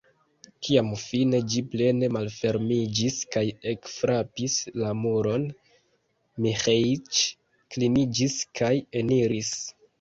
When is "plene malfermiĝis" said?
1.73-3.19